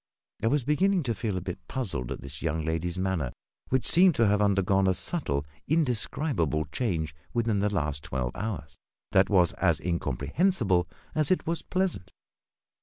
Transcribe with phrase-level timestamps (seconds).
[0.41, 3.31] I was beginning to feel a bit puzzled at this young lady's manner,
[3.69, 8.75] which seemed to have undergone a subtle, indescribable change within the last twelve hours
[9.11, 12.09] that was as incomprehensible as it was pleasant.